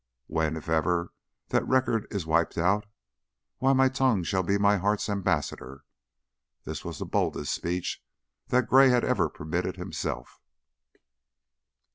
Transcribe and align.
When, 0.25 0.57
if 0.57 0.67
ever, 0.67 1.13
that 1.49 1.67
record 1.67 2.07
is 2.09 2.25
wiped 2.25 2.57
out, 2.57 2.87
why 3.59 3.73
my 3.73 3.87
tongue 3.87 4.23
shall 4.23 4.41
be 4.41 4.57
my 4.57 4.77
heart's 4.77 5.07
ambassador." 5.07 5.83
This 6.63 6.83
was 6.83 6.97
the 6.97 7.05
boldest 7.05 7.53
speech 7.53 8.03
that 8.47 8.65
Gray 8.67 8.89
had 8.89 9.03
ever 9.03 9.29
permitted 9.29 9.75
himself. 9.77 10.41